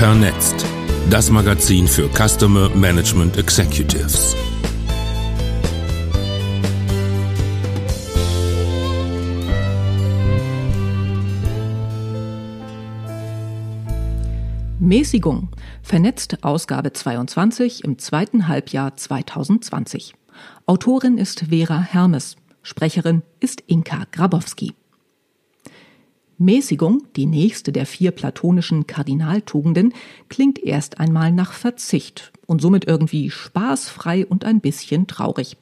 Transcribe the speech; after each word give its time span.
Vernetzt. 0.00 0.64
Das 1.10 1.30
Magazin 1.30 1.86
für 1.86 2.08
Customer 2.08 2.70
Management 2.70 3.36
Executives. 3.36 4.34
Mäßigung. 14.78 15.50
Vernetzt 15.82 16.44
Ausgabe 16.44 16.94
22 16.94 17.84
im 17.84 17.98
zweiten 17.98 18.48
Halbjahr 18.48 18.96
2020. 18.96 20.14
Autorin 20.64 21.18
ist 21.18 21.40
Vera 21.50 21.78
Hermes. 21.78 22.36
Sprecherin 22.62 23.20
ist 23.38 23.62
Inka 23.66 24.04
Grabowski. 24.10 24.72
Mäßigung, 26.40 27.04
die 27.16 27.26
nächste 27.26 27.70
der 27.70 27.84
vier 27.84 28.12
platonischen 28.12 28.86
Kardinaltugenden, 28.86 29.92
klingt 30.30 30.58
erst 30.58 30.98
einmal 30.98 31.32
nach 31.32 31.52
Verzicht 31.52 32.32
und 32.46 32.62
somit 32.62 32.86
irgendwie 32.86 33.28
spaßfrei 33.30 34.26
und 34.26 34.44
ein 34.44 34.60
bisschen 34.60 35.06
traurig. 35.06 35.58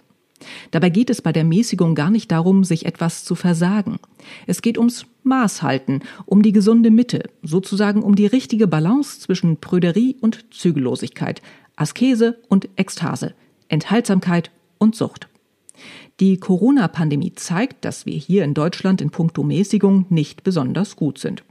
Dabei 0.70 0.88
geht 0.90 1.10
es 1.10 1.20
bei 1.20 1.32
der 1.32 1.42
Mäßigung 1.42 1.96
gar 1.96 2.10
nicht 2.10 2.30
darum, 2.30 2.62
sich 2.62 2.86
etwas 2.86 3.24
zu 3.24 3.34
versagen. 3.34 3.98
Es 4.46 4.62
geht 4.62 4.78
ums 4.78 5.04
Maßhalten, 5.24 6.02
um 6.26 6.42
die 6.42 6.52
gesunde 6.52 6.92
Mitte, 6.92 7.24
sozusagen 7.42 8.02
um 8.02 8.14
die 8.14 8.26
richtige 8.26 8.68
Balance 8.68 9.18
zwischen 9.18 9.56
Prüderie 9.56 10.16
und 10.20 10.44
Zügellosigkeit, 10.54 11.42
Askese 11.74 12.38
und 12.48 12.68
Ekstase, 12.76 13.34
Enthaltsamkeit 13.68 14.52
und 14.78 14.94
Sucht. 14.94 15.28
Die 16.20 16.38
Corona-Pandemie 16.38 17.32
zeigt, 17.34 17.84
dass 17.84 18.06
wir 18.06 18.14
hier 18.14 18.44
in 18.44 18.54
Deutschland 18.54 19.00
in 19.00 19.10
puncto 19.10 19.42
Mäßigung 19.42 20.06
nicht 20.08 20.42
besonders 20.44 20.96
gut 20.96 21.18
sind. 21.18 21.44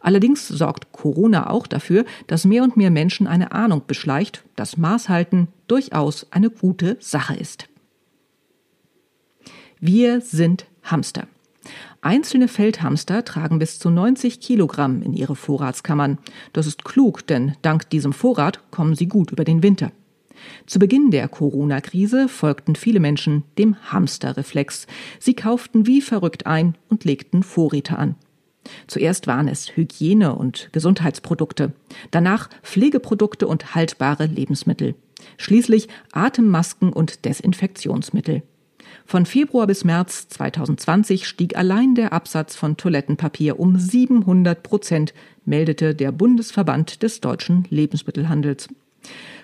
Allerdings 0.00 0.48
sorgt 0.48 0.92
Corona 0.92 1.50
auch 1.50 1.66
dafür, 1.66 2.04
dass 2.26 2.44
mehr 2.44 2.62
und 2.62 2.76
mehr 2.76 2.90
Menschen 2.90 3.26
eine 3.26 3.52
Ahnung 3.52 3.82
beschleicht, 3.86 4.44
dass 4.56 4.76
Maßhalten 4.76 5.48
durchaus 5.66 6.26
eine 6.30 6.50
gute 6.50 6.96
Sache 7.00 7.34
ist. 7.34 7.68
Wir 9.80 10.20
sind 10.20 10.66
Hamster. 10.82 11.26
Einzelne 12.00 12.48
Feldhamster 12.48 13.24
tragen 13.24 13.58
bis 13.58 13.78
zu 13.78 13.88
90 13.90 14.40
Kilogramm 14.40 15.02
in 15.02 15.12
ihre 15.12 15.36
Vorratskammern. 15.36 16.18
Das 16.52 16.66
ist 16.66 16.84
klug, 16.84 17.26
denn 17.26 17.56
dank 17.62 17.88
diesem 17.90 18.12
Vorrat 18.12 18.60
kommen 18.70 18.96
sie 18.96 19.06
gut 19.06 19.30
über 19.30 19.44
den 19.44 19.62
Winter. 19.62 19.92
Zu 20.66 20.78
Beginn 20.78 21.10
der 21.10 21.28
Corona-Krise 21.28 22.28
folgten 22.28 22.76
viele 22.76 23.00
Menschen 23.00 23.44
dem 23.58 23.76
Hamsterreflex. 23.90 24.86
Sie 25.18 25.34
kauften 25.34 25.86
wie 25.86 26.00
verrückt 26.00 26.46
ein 26.46 26.76
und 26.88 27.04
legten 27.04 27.42
Vorräte 27.42 27.98
an. 27.98 28.16
Zuerst 28.86 29.26
waren 29.26 29.48
es 29.48 29.76
Hygiene- 29.76 30.34
und 30.34 30.68
Gesundheitsprodukte, 30.72 31.72
danach 32.10 32.48
Pflegeprodukte 32.62 33.48
und 33.48 33.74
haltbare 33.74 34.26
Lebensmittel, 34.26 34.94
schließlich 35.36 35.88
Atemmasken 36.12 36.92
und 36.92 37.24
Desinfektionsmittel. 37.24 38.42
Von 39.04 39.26
Februar 39.26 39.66
bis 39.66 39.84
März 39.84 40.28
2020 40.28 41.26
stieg 41.26 41.56
allein 41.56 41.94
der 41.94 42.12
Absatz 42.12 42.54
von 42.54 42.76
Toilettenpapier 42.76 43.58
um 43.58 43.78
700 43.78 44.62
Prozent, 44.62 45.12
meldete 45.44 45.94
der 45.94 46.12
Bundesverband 46.12 47.02
des 47.02 47.20
deutschen 47.20 47.66
Lebensmittelhandels. 47.68 48.68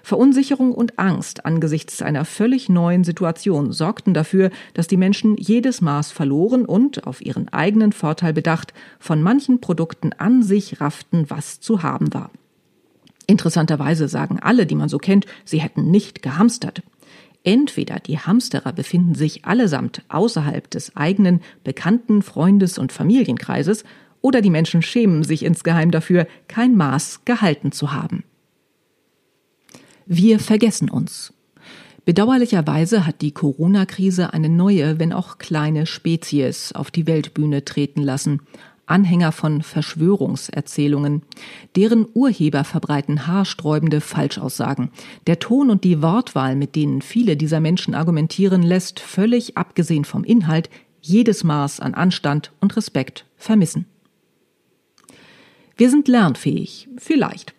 Verunsicherung 0.09 0.73
und 0.73 0.98
Angst 0.98 1.45
angesichts 1.45 2.01
einer 2.01 2.25
völlig 2.25 2.70
neuen 2.70 3.05
Situation 3.05 3.73
sorgten 3.73 4.14
dafür, 4.14 4.48
dass 4.73 4.89
die 4.89 4.97
Menschen 4.97 5.37
jedes 5.37 5.83
Maß 5.83 6.12
verloren 6.12 6.64
und, 6.64 7.06
auf 7.06 7.20
ihren 7.20 7.51
eigenen 7.51 7.92
Vorteil 7.92 8.33
bedacht, 8.33 8.73
von 8.98 9.20
manchen 9.20 9.61
Produkten 9.61 10.14
an 10.14 10.42
sich 10.42 10.81
rafften, 10.81 11.29
was 11.29 11.61
zu 11.61 11.83
haben 11.83 12.14
war. 12.14 12.31
Interessanterweise 13.27 14.09
sagen 14.09 14.39
alle, 14.41 14.64
die 14.64 14.77
man 14.77 14.89
so 14.89 14.97
kennt, 14.97 15.27
sie 15.45 15.61
hätten 15.61 15.91
nicht 15.91 16.23
gehamstert. 16.23 16.83
Entweder 17.45 18.01
die 18.01 18.19
Hamsterer 18.19 18.73
befinden 18.73 19.14
sich 19.14 19.45
allesamt 19.45 20.05
außerhalb 20.08 20.70
des 20.70 20.96
eigenen 20.96 21.42
bekannten 21.64 22.23
Freundes- 22.23 22.79
und 22.79 22.92
Familienkreises, 22.92 23.85
oder 24.23 24.40
die 24.40 24.48
Menschen 24.48 24.80
schämen 24.80 25.23
sich 25.23 25.45
insgeheim 25.45 25.90
dafür, 25.90 26.27
kein 26.48 26.77
Maß 26.77 27.27
gehalten 27.27 27.73
zu 27.73 27.92
haben. 27.92 28.25
Wir 30.11 30.39
vergessen 30.39 30.89
uns. 30.89 31.35
Bedauerlicherweise 32.07 33.05
hat 33.05 33.20
die 33.20 33.33
Corona-Krise 33.33 34.33
eine 34.33 34.48
neue, 34.48 34.98
wenn 34.98 35.13
auch 35.13 35.36
kleine 35.36 35.85
Spezies 35.85 36.73
auf 36.73 36.91
die 36.91 37.07
Weltbühne 37.07 37.67
treten 37.67 38.02
lassen. 38.02 38.41
Anhänger 38.86 39.33
von 39.33 39.61
Verschwörungserzählungen. 39.61 41.20
Deren 41.77 42.07
Urheber 42.14 42.64
verbreiten 42.64 43.27
haarsträubende 43.27 44.01
Falschaussagen. 44.01 44.89
Der 45.27 45.41
Ton 45.41 45.69
und 45.69 45.85
die 45.85 46.01
Wortwahl, 46.01 46.57
mit 46.57 46.75
denen 46.75 47.02
viele 47.02 47.36
dieser 47.36 47.61
Menschen 47.61 47.95
argumentieren, 47.95 48.63
lässt, 48.63 49.01
völlig 49.01 49.58
abgesehen 49.58 50.07
vom 50.07 50.25
Inhalt, 50.25 50.70
jedes 51.02 51.45
Maß 51.45 51.80
an 51.80 51.92
Anstand 51.92 52.51
und 52.61 52.75
Respekt 52.79 53.27
vermissen. 53.36 53.85
Wir 55.77 55.90
sind 55.90 56.08
lernfähig, 56.08 56.89
vielleicht. 56.96 57.58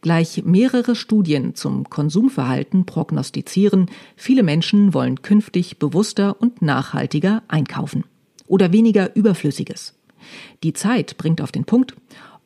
Gleich 0.00 0.42
mehrere 0.44 0.94
Studien 0.94 1.54
zum 1.54 1.88
Konsumverhalten 1.88 2.86
prognostizieren, 2.86 3.86
viele 4.16 4.42
Menschen 4.42 4.94
wollen 4.94 5.22
künftig 5.22 5.78
bewusster 5.78 6.40
und 6.40 6.62
nachhaltiger 6.62 7.42
einkaufen 7.48 8.04
oder 8.46 8.72
weniger 8.72 9.14
Überflüssiges. 9.14 9.94
Die 10.62 10.72
Zeit 10.72 11.16
bringt 11.16 11.40
auf 11.40 11.52
den 11.52 11.64
Punkt, 11.64 11.94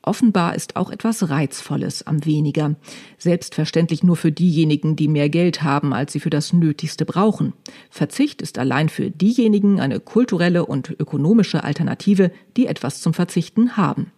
offenbar 0.03 0.55
ist 0.55 0.77
auch 0.77 0.91
etwas 0.91 1.31
Reizvolles 1.31 2.07
am 2.07 2.25
weniger, 2.25 2.77
selbstverständlich 3.19 4.03
nur 4.03 4.17
für 4.17 4.31
diejenigen, 4.31 4.97
die 4.97 5.09
mehr 5.09 5.29
Geld 5.29 5.63
haben, 5.63 5.93
als 5.93 6.13
sie 6.13 6.21
für 6.21 6.31
das 6.31 6.53
Nötigste 6.53 7.05
brauchen. 7.05 7.53
Verzicht 7.91 8.43
ist 8.43 8.59
allein 8.59 8.89
für 8.89 9.11
diejenigen 9.11 9.81
eine 9.81 10.01
kulturelle 10.01 10.67
und 10.67 10.91
ökonomische 10.91 11.65
Alternative, 11.65 12.31
die 12.57 12.67
etwas 12.67 13.01
zum 13.01 13.15
Verzichten 13.15 13.77
haben. 13.77 14.13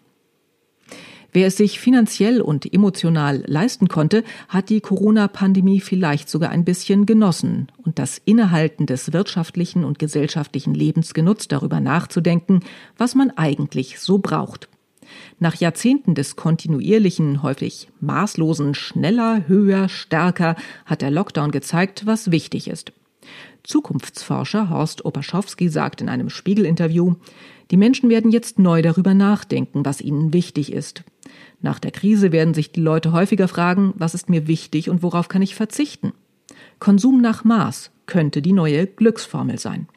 Wer 1.37 1.49
es 1.49 1.59
sich 1.59 1.79
finanziell 1.79 2.41
und 2.41 2.73
emotional 2.73 3.45
leisten 3.47 3.89
konnte, 3.89 4.25
hat 4.49 4.71
die 4.71 4.81
Corona-Pandemie 4.81 5.81
vielleicht 5.81 6.31
sogar 6.31 6.49
ein 6.49 6.65
bisschen 6.65 7.05
genossen 7.05 7.71
und 7.85 7.99
das 7.99 8.17
Innehalten 8.25 8.87
des 8.87 9.13
wirtschaftlichen 9.13 9.85
und 9.85 9.99
gesellschaftlichen 9.99 10.73
Lebens 10.73 11.13
genutzt, 11.13 11.53
darüber 11.53 11.79
nachzudenken, 11.79 12.61
was 12.97 13.15
man 13.15 13.33
eigentlich 13.33 14.01
so 14.01 14.17
braucht. 14.17 14.71
Nach 15.39 15.55
Jahrzehnten 15.57 16.15
des 16.15 16.37
kontinuierlichen, 16.37 17.43
häufig 17.43 17.89
maßlosen 18.01 18.73
schneller, 18.73 19.47
höher, 19.47 19.91
stärker 19.91 20.57
hat 20.87 21.03
der 21.03 21.11
Lockdown 21.11 21.51
gezeigt, 21.51 22.07
was 22.07 22.31
wichtig 22.31 22.67
ist. 22.67 22.95
Zukunftsforscher 23.63 24.71
Horst 24.71 25.05
Opaschowski 25.05 25.69
sagt 25.69 26.01
in 26.01 26.09
einem 26.09 26.31
Spiegel-Interview, 26.31 27.17
die 27.71 27.77
Menschen 27.77 28.09
werden 28.09 28.31
jetzt 28.31 28.59
neu 28.59 28.81
darüber 28.81 29.13
nachdenken, 29.13 29.85
was 29.85 30.01
ihnen 30.01 30.33
wichtig 30.33 30.73
ist. 30.73 31.05
Nach 31.61 31.79
der 31.79 31.91
Krise 31.91 32.33
werden 32.33 32.55
sich 32.55 32.73
die 32.73 32.81
Leute 32.81 33.13
häufiger 33.13 33.49
fragen, 33.49 33.95
was 33.97 34.15
ist 34.15 34.29
mir 34.29 34.47
wichtig 34.47 34.91
und 34.91 35.03
worauf 35.03 35.29
kann 35.29 35.43
ich 35.43 35.55
verzichten? 35.55 36.13
Konsum 36.79 37.21
nach 37.21 37.45
Maß 37.45 37.91
könnte 38.07 38.43
die 38.43 38.53
neue 38.53 38.87
Glücksformel 38.87 39.59
sein. 39.59 39.89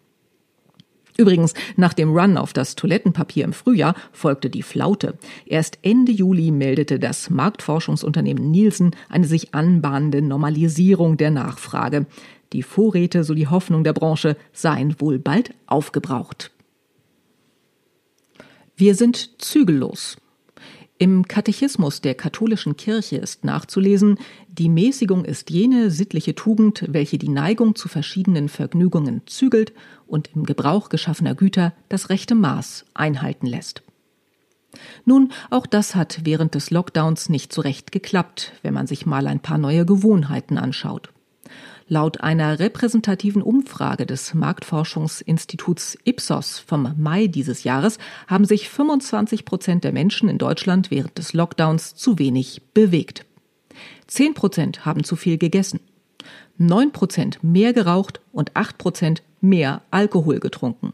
Übrigens, 1.20 1.54
nach 1.76 1.94
dem 1.94 2.18
Run 2.18 2.38
auf 2.38 2.54
das 2.54 2.76
Toilettenpapier 2.76 3.44
im 3.44 3.52
Frühjahr 3.52 3.94
folgte 4.14 4.50
die 4.50 4.64
Flaute. 4.64 5.18
Erst 5.46 5.80
Ende 5.82 6.14
Juli 6.14 6.50
meldete 6.50 6.98
das 6.98 7.30
Marktforschungsunternehmen 7.30 8.50
Nielsen 8.50 8.96
eine 9.10 9.28
sich 9.28 9.54
anbahnende 9.54 10.22
Normalisierung 10.22 11.18
der 11.18 11.30
Nachfrage. 11.30 12.06
Die 12.54 12.64
Vorräte, 12.64 13.26
so 13.26 13.34
die 13.34 13.48
Hoffnung 13.48 13.84
der 13.84 13.92
Branche, 13.92 14.38
seien 14.54 15.02
wohl 15.02 15.20
bald 15.20 15.54
aufgebraucht. 15.68 16.52
Wir 18.78 18.96
sind 18.96 19.42
zügellos. 19.42 20.16
Im 21.02 21.30
Katechismus 21.30 22.02
der 22.02 22.14
katholischen 22.14 22.76
Kirche 22.76 23.16
ist 23.16 23.46
nachzulesen, 23.46 24.20
die 24.50 24.68
Mäßigung 24.68 25.24
ist 25.24 25.50
jene 25.50 25.92
sittliche 25.92 26.36
Tugend, 26.36 26.84
welche 26.90 27.18
die 27.18 27.30
Neigung 27.30 27.74
zu 27.76 27.88
verschiedenen 27.88 28.50
Vergnügungen 28.50 29.22
zügelt 29.26 29.72
und 30.08 30.30
im 30.36 30.44
Gebrauch 30.46 30.90
geschaffener 30.90 31.36
Güter 31.36 31.72
das 31.88 32.10
rechte 32.10 32.36
Maß 32.36 32.84
einhalten 32.94 33.48
lässt. 33.48 33.82
Nun, 35.06 35.32
auch 35.50 35.68
das 35.68 35.96
hat 35.96 36.20
während 36.26 36.54
des 36.54 36.70
Lockdowns 36.70 37.30
nicht 37.30 37.54
so 37.54 37.62
recht 37.62 37.94
geklappt, 37.94 38.52
wenn 38.62 38.74
man 38.74 38.86
sich 38.86 39.06
mal 39.06 39.26
ein 39.28 39.40
paar 39.40 39.58
neue 39.58 39.86
Gewohnheiten 39.86 40.58
anschaut. 40.58 41.14
Laut 41.92 42.22
einer 42.22 42.60
repräsentativen 42.60 43.42
Umfrage 43.42 44.06
des 44.06 44.36
Marktforschungsinstituts 44.36 45.98
Ipsos 46.04 46.60
vom 46.60 46.94
Mai 46.98 47.26
dieses 47.26 47.64
Jahres 47.64 47.98
haben 48.28 48.46
sich 48.46 48.70
25 48.70 49.44
Prozent 49.44 49.84
der 49.84 49.92
Menschen 49.92 50.30
in 50.30 50.38
Deutschland 50.38 50.92
während 50.92 51.18
des 51.18 51.34
Lockdowns 51.34 51.96
zu 51.96 52.20
wenig 52.20 52.62
bewegt. 52.76 53.26
10 54.06 54.36
Prozent 54.36 54.86
haben 54.86 55.04
zu 55.04 55.16
viel 55.16 55.40
gegessen. 55.40 55.80
9 56.60 56.92
Prozent 56.92 57.44
mehr 57.44 57.74
geraucht 57.74 58.22
und 58.32 58.56
8 58.56 58.78
Prozent 58.78 59.24
mehr 59.42 59.82
Alkohol 59.90 60.40
getrunken. 60.40 60.94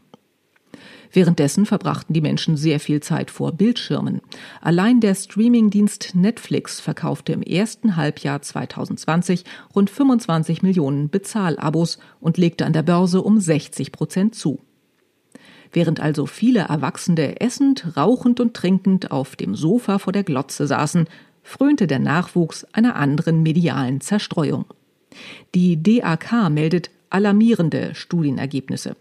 Währenddessen 1.12 1.66
verbrachten 1.66 2.12
die 2.12 2.20
Menschen 2.20 2.56
sehr 2.56 2.80
viel 2.80 3.00
Zeit 3.00 3.30
vor 3.30 3.52
Bildschirmen. 3.52 4.20
Allein 4.60 5.00
der 5.00 5.14
Streamingdienst 5.14 6.14
Netflix 6.14 6.80
verkaufte 6.80 7.32
im 7.32 7.42
ersten 7.42 7.96
Halbjahr 7.96 8.42
2020 8.42 9.44
rund 9.74 9.90
25 9.90 10.62
Millionen 10.62 11.08
Bezahlabos 11.08 11.98
und 12.20 12.38
legte 12.38 12.66
an 12.66 12.72
der 12.72 12.82
Börse 12.82 13.22
um 13.22 13.40
60 13.40 13.92
Prozent 13.92 14.34
zu. 14.34 14.60
Während 15.72 16.00
also 16.00 16.26
viele 16.26 16.60
Erwachsene 16.60 17.40
essend, 17.40 17.96
rauchend 17.96 18.40
und 18.40 18.54
trinkend 18.54 19.10
auf 19.10 19.36
dem 19.36 19.54
Sofa 19.54 19.98
vor 19.98 20.12
der 20.12 20.24
Glotze 20.24 20.66
saßen, 20.66 21.06
frönte 21.42 21.86
der 21.86 21.98
Nachwuchs 21.98 22.64
einer 22.72 22.96
anderen 22.96 23.42
medialen 23.42 24.00
Zerstreuung. 24.00 24.64
Die 25.54 25.82
DAK 25.82 26.50
meldet 26.50 26.90
alarmierende 27.10 27.94
Studienergebnisse. 27.94 28.96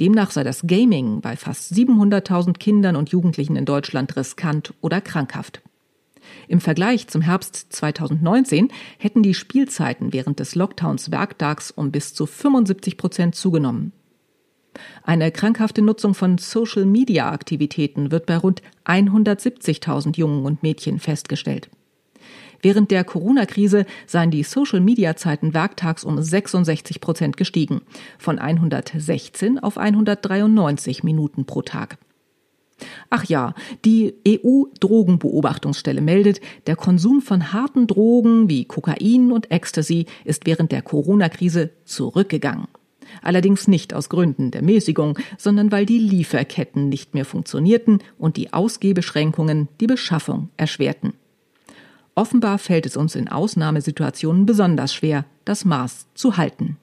Demnach 0.00 0.30
sei 0.30 0.44
das 0.44 0.62
Gaming 0.66 1.20
bei 1.20 1.36
fast 1.36 1.72
700.000 1.72 2.58
Kindern 2.58 2.96
und 2.96 3.10
Jugendlichen 3.10 3.56
in 3.56 3.64
Deutschland 3.64 4.16
riskant 4.16 4.74
oder 4.80 5.00
krankhaft. 5.00 5.60
Im 6.46 6.60
Vergleich 6.60 7.08
zum 7.08 7.22
Herbst 7.22 7.72
2019 7.72 8.68
hätten 8.98 9.22
die 9.22 9.34
Spielzeiten 9.34 10.12
während 10.12 10.40
des 10.40 10.54
Lockdowns 10.54 11.10
werktags 11.10 11.70
um 11.70 11.90
bis 11.90 12.14
zu 12.14 12.26
75 12.26 12.96
Prozent 12.96 13.34
zugenommen. 13.34 13.92
Eine 15.02 15.32
krankhafte 15.32 15.82
Nutzung 15.82 16.14
von 16.14 16.38
Social-Media-Aktivitäten 16.38 18.12
wird 18.12 18.26
bei 18.26 18.36
rund 18.36 18.62
170.000 18.84 20.16
Jungen 20.16 20.44
und 20.44 20.62
Mädchen 20.62 21.00
festgestellt. 21.00 21.68
Während 22.60 22.90
der 22.90 23.04
Corona-Krise 23.04 23.86
seien 24.06 24.30
die 24.30 24.42
Social-Media-Zeiten 24.42 25.54
werktags 25.54 26.04
um 26.04 26.20
66 26.20 27.00
Prozent 27.00 27.36
gestiegen, 27.36 27.82
von 28.18 28.38
116 28.38 29.58
auf 29.58 29.78
193 29.78 31.04
Minuten 31.04 31.44
pro 31.44 31.62
Tag. 31.62 31.98
Ach 33.10 33.24
ja, 33.24 33.54
die 33.84 34.14
EU-Drogenbeobachtungsstelle 34.26 36.00
meldet, 36.00 36.40
der 36.66 36.76
Konsum 36.76 37.20
von 37.20 37.52
harten 37.52 37.86
Drogen 37.86 38.48
wie 38.48 38.64
Kokain 38.66 39.32
und 39.32 39.50
Ecstasy 39.50 40.06
ist 40.24 40.46
während 40.46 40.70
der 40.72 40.82
Corona-Krise 40.82 41.70
zurückgegangen. 41.84 42.68
Allerdings 43.22 43.68
nicht 43.68 43.94
aus 43.94 44.08
Gründen 44.08 44.50
der 44.50 44.62
Mäßigung, 44.62 45.18
sondern 45.38 45.72
weil 45.72 45.86
die 45.86 45.98
Lieferketten 45.98 46.88
nicht 46.88 47.14
mehr 47.14 47.24
funktionierten 47.24 48.00
und 48.18 48.36
die 48.36 48.52
Ausgebeschränkungen 48.52 49.68
die 49.80 49.86
Beschaffung 49.86 50.50
erschwerten. 50.56 51.14
Offenbar 52.18 52.58
fällt 52.58 52.84
es 52.84 52.96
uns 52.96 53.14
in 53.14 53.28
Ausnahmesituationen 53.28 54.44
besonders 54.44 54.92
schwer, 54.92 55.24
das 55.44 55.64
Maß 55.64 56.08
zu 56.14 56.36
halten. 56.36 56.76